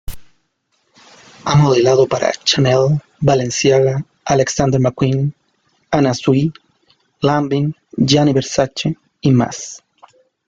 Ha 1.45 1.55
modelado 1.55 2.07
para 2.07 2.31
Chanel, 2.43 2.99
Balenciaga, 3.19 4.03
Alexander 4.25 4.79
McQueen, 4.81 5.31
Anna 5.91 6.15
Sui, 6.15 6.51
Lanvin, 7.21 7.75
Gianni 7.97 8.33
Versace, 8.33 8.97
y 9.21 9.31
más. 9.31 9.83